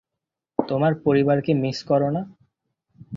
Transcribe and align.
তোমার 0.59 0.93
পরিবারকে 1.05 1.51
মিস 1.53 1.79
কর 1.83 2.01
না? 2.15 2.21